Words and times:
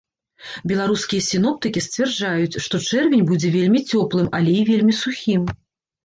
Беларускія 0.69 1.21
сіноптыкі 1.31 1.83
сцвярджаюць, 1.87 2.59
што 2.67 2.79
чэрвень 2.85 3.27
будзе 3.31 3.51
вельмі 3.57 3.79
цёплым, 3.91 4.31
але 4.39 4.51
і 4.63 4.65
вельмі 4.71 4.95
сухім. 5.01 5.43